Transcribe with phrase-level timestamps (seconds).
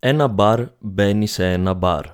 [0.00, 2.04] Ένα μπαρ μπαίνει σε ένα μπαρ.